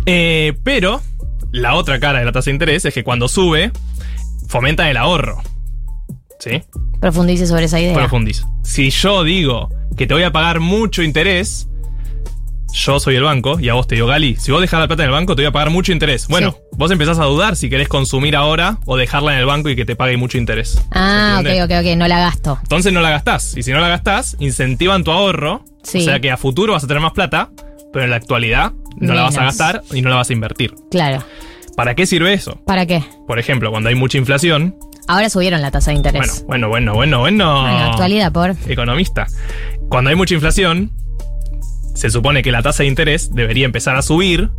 Eh, 0.05 0.53
pero 0.65 1.01
la 1.53 1.75
otra 1.75 1.99
cara 2.01 2.19
de 2.19 2.25
la 2.25 2.31
tasa 2.33 2.49
de 2.49 2.55
interés 2.55 2.83
es 2.83 2.93
que 2.93 3.03
cuando 3.05 3.29
sube, 3.29 3.71
fomenta 4.49 4.89
el 4.91 4.97
ahorro. 4.97 5.41
¿Sí? 6.39 6.61
Profundice 6.99 7.47
sobre 7.47 7.65
esa 7.65 7.79
idea. 7.79 7.93
Profundizo. 7.93 8.45
Si 8.63 8.89
yo 8.89 9.23
digo 9.23 9.69
que 9.95 10.05
te 10.07 10.13
voy 10.13 10.23
a 10.23 10.31
pagar 10.33 10.59
mucho 10.59 11.01
interés, 11.03 11.69
yo 12.73 12.99
soy 12.99 13.15
el 13.15 13.23
banco 13.23 13.59
y 13.59 13.69
a 13.69 13.75
vos 13.75 13.85
te 13.87 13.95
digo, 13.95 14.07
Gali, 14.07 14.35
si 14.35 14.51
vos 14.51 14.59
dejás 14.59 14.79
la 14.79 14.87
plata 14.87 15.03
en 15.03 15.09
el 15.09 15.13
banco, 15.13 15.35
te 15.35 15.43
voy 15.43 15.47
a 15.49 15.51
pagar 15.51 15.69
mucho 15.69 15.91
interés. 15.93 16.27
Bueno, 16.27 16.51
Sí. 16.51 16.57
vos 16.75 16.91
empezás 16.91 17.19
a 17.19 17.25
dudar 17.25 17.55
si 17.55 17.69
querés 17.69 17.87
consumir 17.87 18.35
ahora 18.35 18.79
o 18.85 18.97
dejarla 18.97 19.33
en 19.33 19.39
el 19.39 19.45
banco 19.45 19.69
y 19.69 19.75
que 19.75 19.85
te 19.85 19.95
pague 19.95 20.17
mucho 20.17 20.37
interés. 20.39 20.81
ah, 20.91 21.39
¿Se 21.43 21.61
ok, 21.63 21.69
ok, 21.69 21.77
ok, 21.85 21.95
no 21.97 22.07
la 22.07 22.19
gasto. 22.19 22.57
Entonces 22.63 22.91
no 22.91 22.99
la 23.01 23.11
gastás. 23.11 23.55
Y 23.55 23.61
si 23.63 23.71
no 23.71 23.79
la 23.79 23.87
gastás, 23.89 24.35
incentivan 24.39 25.03
tu 25.03 25.11
ahorro. 25.11 25.63
Sí. 25.83 25.99
O 25.99 26.01
sea 26.01 26.19
que 26.19 26.31
a 26.31 26.37
futuro 26.37 26.73
vas 26.73 26.83
a 26.83 26.87
tener 26.87 27.01
más 27.01 27.11
plata, 27.13 27.51
pero 27.93 28.05
en 28.05 28.09
la 28.09 28.15
actualidad 28.17 28.73
no 28.97 29.13
la 29.13 29.23
vas 29.23 29.37
a 29.37 29.43
gastar 29.45 29.83
y 29.93 30.01
no 30.01 30.09
la 30.09 30.17
vas 30.17 30.29
a 30.29 30.33
invertir. 30.33 30.73
Claro. 30.91 31.23
¿Para 31.75 31.95
qué 31.95 32.05
sirve 32.05 32.33
eso? 32.33 32.59
¿Para 32.65 32.85
qué? 32.85 33.03
Por 33.27 33.39
ejemplo, 33.39 33.71
cuando 33.71 33.89
hay 33.89 33.95
mucha 33.95 34.17
inflación. 34.17 34.75
Ahora 35.07 35.29
subieron 35.29 35.61
la 35.61 35.71
tasa 35.71 35.91
de 35.91 35.97
Bueno, 35.97 36.09
interés. 36.19 36.45
bueno, 36.47 36.69
bueno, 36.69 36.93
bueno, 36.93 37.19
bueno. 37.19 37.67
En 37.67 37.75
la 37.75 37.89
actualidad, 37.91 38.31
por. 38.31 38.55
economista. 38.67 39.27
Cuando 39.89 40.09
hay 40.09 40.15
mucha 40.15 40.33
inflación, 40.35 40.91
se 41.95 42.09
supone 42.09 42.41
que 42.41 42.51
la 42.51 42.61
tasa 42.61 42.83
de 42.83 42.89
interés 42.89 43.33
debería 43.33 43.65
empezar 43.65 43.95
a 43.95 44.01
subir 44.01 44.49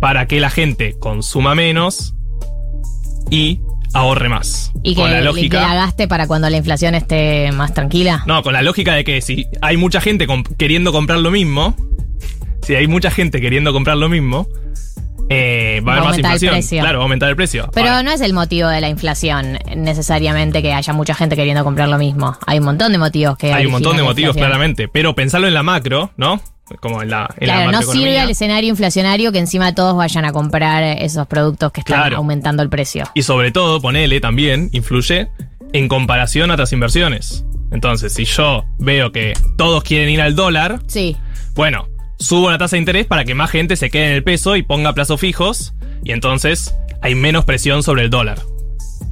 para 0.00 0.26
que 0.26 0.40
la 0.40 0.50
gente 0.50 0.96
consuma 0.98 1.54
menos 1.54 2.14
y 3.30 3.60
ahorre 3.92 4.28
más. 4.28 4.72
Y 4.82 4.94
que, 4.94 5.00
con 5.02 5.10
la 5.10 5.18
y 5.18 5.20
que 5.20 5.24
lógica. 5.24 5.60
la 5.68 5.74
gaste 5.74 6.08
para 6.08 6.26
cuando 6.26 6.48
la 6.50 6.56
inflación 6.56 6.94
esté 6.94 7.52
más 7.52 7.74
tranquila. 7.74 8.22
no, 8.26 8.42
con 8.42 8.52
la 8.52 8.62
lógica 8.62 8.94
de 8.94 9.04
que 9.04 9.20
si 9.20 9.46
hay 9.62 9.76
mucha 9.76 10.00
gente 10.00 10.26
queriendo 10.58 10.92
comprar 10.92 11.18
lo 11.20 11.30
mismo, 11.30 11.74
si 12.64 12.74
hay 12.74 12.86
mucha 12.88 13.10
gente 13.10 13.40
queriendo 13.40 13.72
comprar 13.72 13.96
lo 13.96 14.08
mismo, 14.08 14.46
eh, 15.30 15.80
va 15.86 15.92
a 15.92 15.96
haber 15.96 16.08
más 16.08 16.18
el 16.18 16.24
inflación. 16.24 16.80
Claro, 16.82 16.98
va 16.98 17.02
a 17.04 17.06
aumentar 17.06 17.30
el 17.30 17.36
precio. 17.36 17.70
Pero 17.72 17.88
Ahora, 17.88 18.02
no 18.02 18.10
es 18.10 18.20
el 18.20 18.34
motivo 18.34 18.68
de 18.68 18.80
la 18.80 18.88
inflación 18.88 19.58
necesariamente 19.76 20.62
que 20.62 20.72
haya 20.72 20.92
mucha 20.92 21.14
gente 21.14 21.36
queriendo 21.36 21.64
comprar 21.64 21.88
lo 21.88 21.98
mismo. 21.98 22.36
Hay 22.46 22.58
un 22.58 22.64
montón 22.64 22.92
de 22.92 22.98
motivos 22.98 23.36
que 23.38 23.52
hay 23.52 23.66
un 23.66 23.72
montón 23.72 23.96
de 23.96 24.02
motivos, 24.02 24.36
claramente. 24.36 24.88
Pero 24.88 25.14
pensarlo 25.14 25.46
en 25.48 25.54
la 25.54 25.62
macro, 25.62 26.10
¿no? 26.16 26.40
Como 26.80 27.02
en 27.02 27.10
la, 27.10 27.28
en 27.38 27.48
la 27.48 27.54
Claro, 27.54 27.72
no 27.72 27.82
sirve 27.82 28.18
al 28.18 28.30
escenario 28.30 28.70
inflacionario 28.70 29.32
que 29.32 29.38
encima 29.38 29.74
todos 29.74 29.96
vayan 29.96 30.24
a 30.24 30.32
comprar 30.32 30.82
esos 30.82 31.26
productos 31.26 31.72
que 31.72 31.80
están 31.80 32.00
Claro. 32.00 32.16
aumentando 32.18 32.62
el 32.62 32.70
precio. 32.70 33.04
Y 33.14 33.22
sobre 33.22 33.50
todo, 33.52 33.80
ponele 33.82 34.20
también, 34.20 34.70
influye 34.72 35.28
en 35.74 35.88
comparación 35.88 36.50
a 36.50 36.54
otras 36.54 36.72
inversiones. 36.72 37.44
Entonces, 37.70 38.14
si 38.14 38.24
yo 38.24 38.64
veo 38.78 39.12
que 39.12 39.34
todos 39.56 39.82
quieren 39.82 40.08
ir 40.08 40.20
al 40.22 40.36
dólar, 40.36 40.80
Sí, 40.86 41.16
bueno, 41.54 41.86
subo 42.24 42.50
la 42.50 42.58
tasa 42.58 42.76
de 42.76 42.80
interés 42.80 43.06
para 43.06 43.24
que 43.24 43.34
más 43.34 43.50
gente 43.50 43.76
se 43.76 43.90
quede 43.90 44.06
en 44.06 44.12
el 44.12 44.24
peso 44.24 44.56
y 44.56 44.62
ponga 44.62 44.92
plazos 44.94 45.20
fijos. 45.20 45.74
Y 46.02 46.12
entonces 46.12 46.74
hay 47.02 47.14
menos 47.14 47.44
presión 47.44 47.82
sobre 47.82 48.02
el 48.02 48.10
dólar. 48.10 48.38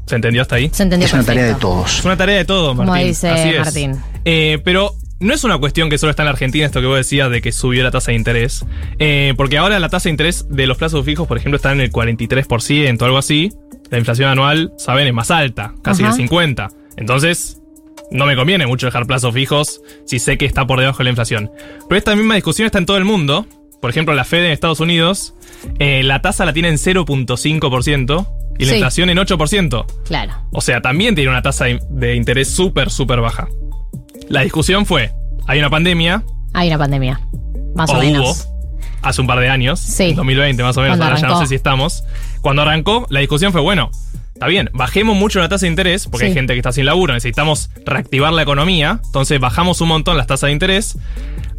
¿Se 0.07 0.16
entendió 0.16 0.42
hasta 0.42 0.57
ahí? 0.57 0.71
se 0.73 0.83
entendió 0.83 1.07
Es 1.07 1.12
una 1.12 1.25
tarea 1.25 1.45
de 1.45 1.54
todos. 1.54 1.99
Es 2.00 2.04
una 2.04 2.16
tarea 2.16 2.37
de 2.37 2.45
todo, 2.45 2.75
Como 2.75 2.85
Martín. 2.90 3.09
dice 3.09 3.28
Así 3.28 3.49
es. 3.50 3.59
Martín. 3.61 3.97
Eh, 4.25 4.59
pero 4.64 4.95
no 5.21 5.33
es 5.33 5.45
una 5.45 5.59
cuestión 5.59 5.88
que 5.88 5.99
solo 5.99 6.11
está 6.11 6.23
en 6.23 6.26
la 6.26 6.33
Argentina, 6.33 6.66
esto 6.66 6.81
que 6.81 6.87
vos 6.87 6.97
decías 6.97 7.31
de 7.31 7.40
que 7.40 7.52
subió 7.52 7.83
la 7.83 7.90
tasa 7.90 8.11
de 8.11 8.16
interés. 8.16 8.64
Eh, 8.99 9.35
porque 9.37 9.59
ahora 9.59 9.78
la 9.78 9.88
tasa 9.88 10.04
de 10.09 10.11
interés 10.11 10.47
de 10.50 10.66
los 10.66 10.76
plazos 10.76 11.04
fijos, 11.04 11.28
por 11.28 11.38
ejemplo, 11.38 11.57
está 11.57 11.73
en 11.73 11.81
el 11.81 11.90
43% 11.92 13.00
o 13.00 13.04
algo 13.04 13.19
así. 13.19 13.52
La 13.90 13.99
inflación 13.99 14.28
anual, 14.28 14.73
saben, 14.78 15.07
es 15.07 15.14
más 15.14 15.31
alta, 15.31 15.75
casi 15.83 16.02
Ajá. 16.02 16.14
el 16.16 16.28
50%. 16.28 16.69
Entonces, 16.97 17.62
no 18.12 18.26
me 18.26 18.37
conviene 18.37 18.66
mucho 18.66 18.87
dejar 18.87 19.07
plazos 19.07 19.35
fijos 19.35 19.81
si 20.07 20.19
sé 20.19 20.38
que 20.38 20.47
está 20.47 20.66
por 20.66 20.78
debajo 20.81 20.99
de 20.99 21.04
la 21.04 21.11
inflación. 21.11 21.50
Pero 21.88 21.99
esta 21.99 22.14
misma 22.14 22.35
discusión 22.37 22.66
está 22.66 22.78
en 22.78 22.87
todo 22.87 22.97
el 22.99 23.04
mundo. 23.04 23.47
Por 23.81 23.90
ejemplo, 23.90 24.14
la 24.14 24.25
Fed 24.25 24.45
en 24.45 24.52
Estados 24.52 24.78
Unidos, 24.81 25.35
eh, 25.81 26.02
la 26.04 26.23
tasa 26.23 26.45
la 26.45 26.52
tiene 26.52 26.69
en 26.69 26.78
0.5% 26.78 28.26
y 28.59 28.64
la 28.64 28.71
Sí. 28.71 28.75
inflación 28.76 29.11
en 29.11 29.19
8%. 29.19 29.87
Claro. 30.04 30.35
O 30.52 30.61
sea, 30.61 30.81
también 30.81 31.14
tiene 31.14 31.31
una 31.31 31.42
tasa 31.42 31.64
de- 31.90 32.14
interés 32.14 32.49
súper, 32.49 32.90
súper 32.90 33.21
baja. 33.21 33.49
La 34.28 34.42
discusión 34.42 34.87
fue, 34.87 35.12
hay 35.47 35.59
una 35.59 35.71
pandemia, 35.71 36.23
Hay 36.54 36.69
una 36.69 36.78
pandemia. 36.78 37.21
Más 37.75 37.88
o, 37.90 37.95
o 37.95 37.99
menos. 38.00 38.47
hubo, 38.47 38.78
hace 39.02 39.21
un 39.23 39.26
par 39.26 39.40
de 39.40 39.49
años, 39.49 39.81
Sí. 39.81 40.11
en 40.11 40.16
2020 40.16 40.62
más 40.62 40.76
o 40.76 40.81
menos, 40.83 40.92
Cuando 40.99 41.04
ahora 41.07 41.16
ya 41.16 41.23
no 41.23 41.28
arrancó. 41.35 41.45
sé 41.47 41.49
si 41.49 41.54
estamos. 41.54 42.04
Cuando 42.42 42.62
arrancó, 42.62 43.07
la 43.11 43.21
discusión 43.21 43.52
fue, 43.52 43.62
bueno, 43.62 43.90
está 44.42 44.49
bien, 44.50 44.70
bajemos 44.72 45.16
mucho 45.16 45.38
la 45.38 45.49
tasa 45.49 45.66
de 45.66 45.70
interés, 45.70 46.08
porque 46.08 46.25
Sí. 46.26 46.30
hay 46.30 46.34
gente 46.34 46.52
que 46.54 46.58
está 46.58 46.72
sin 46.72 46.84
laburo, 46.84 47.14
necesitamos 47.14 47.70
reactivar 47.87 48.32
la 48.32 48.42
economía, 48.42 48.99
entonces 49.04 49.38
bajamos 49.38 49.80
un 49.80 49.87
montón 49.87 50.16
las 50.16 50.26
tasas 50.26 50.49
de 50.49 50.52
interés. 50.52 50.99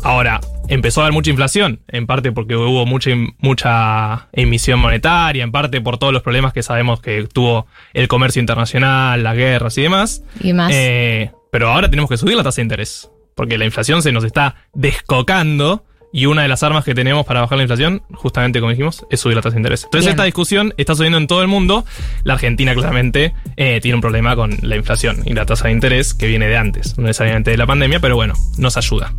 Ahora, 0.03 0.41
empezó 0.67 0.99
a 0.99 1.05
haber 1.05 1.13
mucha 1.13 1.29
inflación, 1.29 1.79
en 1.87 2.07
parte 2.07 2.33
porque 2.33 2.57
hubo 2.57 2.85
mucha, 2.85 3.11
mucha 3.37 4.27
emisión 4.33 4.81
monetaria, 4.81 5.45
en 5.45 5.51
parte 5.53 5.79
por 5.79 5.97
todos 5.97 6.11
los 6.11 6.23
problemas 6.23 6.51
que 6.51 6.61
sabemos 6.61 6.99
que 6.99 7.25
tuvo 7.31 7.67
el 7.93 8.09
comercio 8.09 8.41
internacional, 8.41 9.23
las 9.23 9.37
guerras 9.37 9.77
y 9.77 9.83
demás. 9.83 10.21
Y 10.41 10.51
más. 10.51 10.69
Eh, 10.73 11.31
pero 11.53 11.69
ahora 11.71 11.89
tenemos 11.89 12.09
que 12.09 12.17
subir 12.17 12.35
la 12.35 12.43
tasa 12.43 12.57
de 12.57 12.63
interés. 12.63 13.09
Porque 13.33 13.57
la 13.57 13.63
inflación 13.65 14.01
se 14.01 14.11
nos 14.11 14.25
está 14.25 14.55
descocando. 14.73 15.85
Y 16.15 16.27
una 16.27 16.43
de 16.43 16.47
las 16.47 16.61
armas 16.61 16.85
que 16.85 16.93
tenemos 16.93 17.25
para 17.25 17.41
bajar 17.41 17.57
la 17.57 17.63
inflación, 17.63 18.03
justamente 18.13 18.59
como 18.59 18.69
dijimos, 18.69 19.03
es 19.09 19.19
subir 19.19 19.35
la 19.35 19.41
tasa 19.41 19.55
de 19.55 19.61
interés. 19.61 19.83
Entonces 19.85 20.05
Bien. 20.05 20.11
esta 20.13 20.23
discusión 20.25 20.71
está 20.77 20.93
subiendo 20.93 21.17
en 21.17 21.25
todo 21.25 21.41
el 21.41 21.47
mundo. 21.47 21.85
La 22.23 22.35
Argentina 22.35 22.73
claramente 22.75 23.33
eh, 23.57 23.79
tiene 23.81 23.95
un 23.95 24.01
problema 24.01 24.35
con 24.35 24.55
la 24.61 24.75
inflación 24.75 25.23
y 25.25 25.33
la 25.33 25.47
tasa 25.47 25.65
de 25.69 25.71
interés 25.73 26.13
que 26.13 26.27
viene 26.27 26.45
de 26.47 26.55
antes, 26.55 26.95
no 26.99 27.05
necesariamente 27.05 27.49
de 27.49 27.57
la 27.57 27.65
pandemia, 27.65 27.99
pero 27.99 28.15
bueno, 28.15 28.35
nos 28.59 28.77
ayuda. 28.77 29.11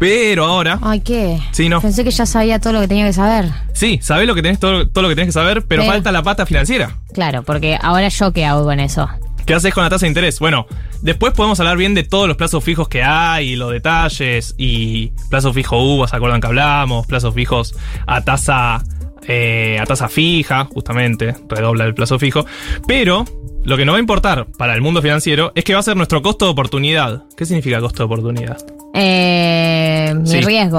Pero 0.00 0.44
ahora, 0.46 0.80
Ay, 0.82 1.00
¿qué? 1.00 1.38
Sí, 1.52 1.68
no. 1.68 1.80
Pensé 1.80 2.02
que 2.02 2.10
ya 2.10 2.26
sabía 2.26 2.58
todo 2.58 2.72
lo 2.72 2.80
que 2.80 2.88
tenía 2.88 3.06
que 3.06 3.12
saber. 3.12 3.46
sí, 3.72 4.00
sabés 4.02 4.26
lo 4.26 4.34
que 4.34 4.42
tenés, 4.42 4.58
todo, 4.58 4.88
todo 4.88 5.02
lo 5.02 5.08
que 5.08 5.14
tenés 5.14 5.28
que 5.28 5.32
saber, 5.32 5.64
pero 5.66 5.82
Pero- 5.82 5.92
falta 5.92 6.10
la 6.10 6.22
pata 6.24 6.44
financiera. 6.44 6.96
Claro, 7.14 7.44
porque 7.44 7.78
ahora 7.80 8.08
yo 8.08 8.32
qué 8.32 8.44
hago 8.44 8.64
con 8.64 8.80
eso. 8.80 9.08
¿Qué 9.46 9.54
haces 9.54 9.74
con 9.74 9.84
la 9.84 9.90
tasa 9.90 10.06
de 10.06 10.08
interés? 10.08 10.38
Bueno, 10.40 10.66
después 11.02 11.32
podemos 11.34 11.60
hablar 11.60 11.76
bien 11.76 11.94
de 11.94 12.02
todos 12.02 12.26
los 12.28 12.36
plazos 12.36 12.64
fijos 12.64 12.88
que 12.88 13.02
hay, 13.02 13.50
y 13.50 13.56
los 13.56 13.70
detalles, 13.72 14.54
y 14.56 15.08
plazo 15.28 15.52
fijo 15.52 15.76
UVA, 15.82 16.08
¿se 16.08 16.16
acuerdan 16.16 16.40
que 16.40 16.46
hablamos? 16.46 17.06
Plazos 17.06 17.34
fijos 17.34 17.74
a 18.06 18.22
tasa, 18.22 18.82
eh, 19.28 19.78
a 19.80 19.84
tasa 19.86 20.08
fija, 20.08 20.64
justamente, 20.66 21.34
redobla 21.48 21.84
el 21.84 21.94
plazo 21.94 22.18
fijo. 22.18 22.46
Pero 22.86 23.24
lo 23.64 23.76
que 23.76 23.84
nos 23.84 23.94
va 23.94 23.96
a 23.98 24.00
importar 24.00 24.46
para 24.56 24.74
el 24.74 24.80
mundo 24.80 25.02
financiero 25.02 25.52
es 25.54 25.64
que 25.64 25.74
va 25.74 25.80
a 25.80 25.82
ser 25.82 25.96
nuestro 25.96 26.22
costo 26.22 26.46
de 26.46 26.50
oportunidad. 26.52 27.24
¿Qué 27.36 27.44
significa 27.44 27.80
costo 27.80 27.98
de 27.98 28.04
oportunidad? 28.06 28.56
Eh, 28.94 30.14
mi 30.16 30.26
Sí, 30.26 30.40
riesgo. 30.40 30.78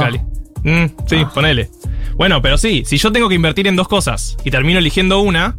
Mm, 0.63 0.85
sí, 1.07 1.17
Ah. 1.23 1.31
ponele. 1.33 1.69
Bueno, 2.15 2.41
pero 2.41 2.57
sí, 2.57 2.83
si 2.85 2.97
yo 2.97 3.11
tengo 3.11 3.29
que 3.29 3.35
invertir 3.35 3.67
en 3.67 3.75
dos 3.75 3.87
cosas 3.87 4.35
y 4.43 4.49
termino 4.49 4.79
eligiendo 4.79 5.19
una, 5.19 5.55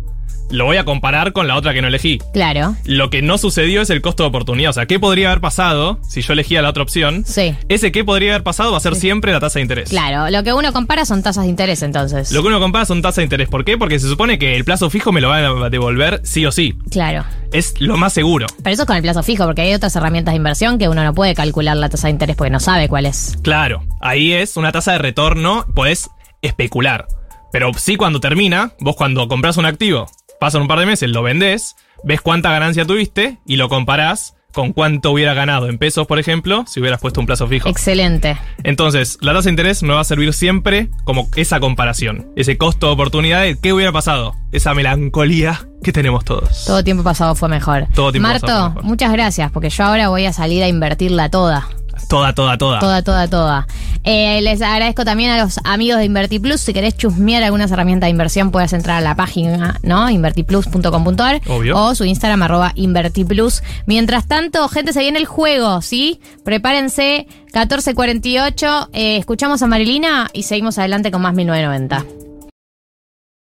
lo 0.50 0.64
voy 0.64 0.76
a 0.76 0.84
comparar 0.84 1.32
con 1.32 1.48
la 1.48 1.56
otra 1.56 1.74
que 1.74 1.82
no 1.82 1.88
elegí. 1.88 2.18
Claro. 2.32 2.76
Lo 2.84 3.10
que 3.10 3.22
no 3.22 3.38
sucedió 3.38 3.82
es 3.82 3.90
el 3.90 4.00
costo 4.00 4.22
de 4.22 4.28
oportunidad. 4.28 4.70
O 4.70 4.72
sea, 4.72 4.86
¿qué 4.86 4.98
podría 4.98 5.28
haber 5.28 5.40
pasado 5.40 5.98
si 6.08 6.22
yo 6.22 6.32
elegía 6.32 6.62
la 6.62 6.70
otra 6.70 6.82
opción? 6.82 7.24
Sí. 7.26 7.54
Ese 7.68 7.92
qué 7.92 8.04
podría 8.04 8.32
haber 8.32 8.42
pasado 8.42 8.72
va 8.72 8.78
a 8.78 8.80
ser 8.80 8.96
siempre 8.96 9.32
la 9.32 9.40
tasa 9.40 9.58
de 9.58 9.62
interés. 9.62 9.90
Claro. 9.90 10.30
Lo 10.30 10.42
que 10.42 10.52
uno 10.52 10.72
compara 10.72 11.04
son 11.04 11.22
tasas 11.22 11.44
de 11.44 11.50
interés 11.50 11.82
entonces. 11.82 12.32
Lo 12.32 12.42
que 12.42 12.48
uno 12.48 12.60
compara 12.60 12.84
son 12.84 13.02
tasas 13.02 13.16
de 13.16 13.22
interés. 13.24 13.48
¿Por 13.48 13.64
qué? 13.64 13.78
Porque 13.78 13.98
se 13.98 14.08
supone 14.08 14.38
que 14.38 14.56
el 14.56 14.64
plazo 14.64 14.90
fijo 14.90 15.12
me 15.12 15.20
lo 15.20 15.28
va 15.28 15.38
a 15.38 15.70
devolver 15.70 16.20
sí 16.24 16.46
o 16.46 16.52
sí. 16.52 16.74
Claro. 16.90 17.24
Es 17.52 17.80
lo 17.80 17.96
más 17.96 18.12
seguro. 18.12 18.46
Pero 18.62 18.74
eso 18.74 18.82
es 18.82 18.86
con 18.86 18.96
el 18.96 19.02
plazo 19.02 19.22
fijo, 19.22 19.44
porque 19.44 19.62
hay 19.62 19.74
otras 19.74 19.94
herramientas 19.96 20.32
de 20.32 20.36
inversión 20.36 20.78
que 20.78 20.88
uno 20.88 21.04
no 21.04 21.14
puede 21.14 21.34
calcular 21.34 21.76
la 21.76 21.88
tasa 21.88 22.08
de 22.08 22.12
interés 22.12 22.36
porque 22.36 22.50
no 22.50 22.60
sabe 22.60 22.88
cuál 22.88 23.06
es. 23.06 23.36
Claro, 23.42 23.82
ahí 24.00 24.32
es 24.32 24.56
una 24.56 24.72
tasa 24.72 24.92
de 24.92 24.98
retorno, 24.98 25.64
podés 25.74 26.10
especular. 26.42 27.06
Pero 27.52 27.70
sí 27.76 27.96
cuando 27.96 28.20
termina, 28.20 28.72
vos 28.80 28.96
cuando 28.96 29.28
compras 29.28 29.56
un 29.56 29.66
activo, 29.66 30.06
pasan 30.40 30.62
un 30.62 30.68
par 30.68 30.78
de 30.78 30.86
meses, 30.86 31.10
lo 31.10 31.22
vendés, 31.22 31.76
ves 32.04 32.20
cuánta 32.20 32.50
ganancia 32.50 32.84
tuviste 32.86 33.38
y 33.46 33.56
lo 33.56 33.68
comparás 33.68 34.36
con 34.56 34.72
cuánto 34.72 35.10
hubiera 35.10 35.34
ganado 35.34 35.68
en 35.68 35.76
pesos, 35.76 36.06
por 36.06 36.18
ejemplo, 36.18 36.64
si 36.66 36.80
hubieras 36.80 36.98
puesto 36.98 37.20
un 37.20 37.26
plazo 37.26 37.46
fijo. 37.46 37.68
Excelente. 37.68 38.38
Entonces, 38.64 39.18
la 39.20 39.34
tasa 39.34 39.44
de 39.44 39.50
interés 39.50 39.82
me 39.82 39.92
va 39.92 40.00
a 40.00 40.04
servir 40.04 40.32
siempre 40.32 40.88
como 41.04 41.28
esa 41.36 41.60
comparación, 41.60 42.28
ese 42.36 42.56
costo 42.56 42.86
de 42.86 42.94
oportunidad 42.94 43.42
de 43.42 43.58
qué 43.60 43.74
hubiera 43.74 43.92
pasado, 43.92 44.34
esa 44.52 44.72
melancolía 44.72 45.68
que 45.82 45.92
tenemos 45.92 46.24
todos. 46.24 46.64
Todo 46.64 46.82
tiempo 46.82 47.04
pasado 47.04 47.34
fue 47.34 47.50
mejor. 47.50 47.86
Todo 47.94 48.12
tiempo 48.12 48.28
Marto, 48.28 48.46
pasado 48.46 48.64
fue 48.64 48.74
mejor. 48.76 48.84
muchas 48.84 49.12
gracias, 49.12 49.52
porque 49.52 49.68
yo 49.68 49.84
ahora 49.84 50.08
voy 50.08 50.24
a 50.24 50.32
salir 50.32 50.62
a 50.62 50.68
invertirla 50.68 51.28
toda. 51.28 51.68
Toda, 52.08 52.32
toda, 52.34 52.56
toda. 52.56 52.80
Toda, 52.80 53.02
toda, 53.02 53.28
toda. 53.28 53.66
Eh, 54.04 54.40
les 54.42 54.62
agradezco 54.62 55.04
también 55.04 55.30
a 55.32 55.42
los 55.42 55.58
amigos 55.64 55.98
de 55.98 56.04
InvertiPlus. 56.04 56.60
Si 56.60 56.72
querés 56.72 56.96
chusmear 56.96 57.42
algunas 57.42 57.70
herramientas 57.72 58.06
de 58.06 58.12
inversión, 58.12 58.52
puedes 58.52 58.72
entrar 58.72 58.98
a 58.98 59.00
la 59.00 59.16
página, 59.16 59.78
¿no? 59.82 60.08
invertiplus.com.ar 60.08 61.40
o 61.74 61.94
su 61.94 62.04
Instagram, 62.04 62.42
arroba 62.42 62.72
InvertiPlus. 62.76 63.62
Mientras 63.86 64.26
tanto, 64.28 64.68
gente, 64.68 64.92
se 64.92 65.00
viene 65.00 65.18
el 65.18 65.26
juego, 65.26 65.82
¿sí? 65.82 66.20
Prepárense, 66.44 67.26
1448. 67.46 68.90
Eh, 68.92 69.16
escuchamos 69.16 69.62
a 69.62 69.66
Marilina 69.66 70.28
y 70.32 70.44
seguimos 70.44 70.78
adelante 70.78 71.10
con 71.10 71.22
más 71.22 71.34
1990. 71.34 72.25